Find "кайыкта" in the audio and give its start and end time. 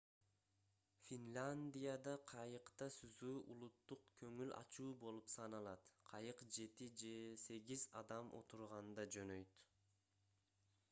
2.29-2.87